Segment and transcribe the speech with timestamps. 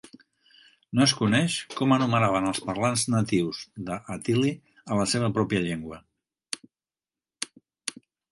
[0.99, 3.59] No es coneix com anomenaven els parlants natius
[3.89, 4.53] de "hattili"
[4.95, 6.03] a la seva pròpia llengua.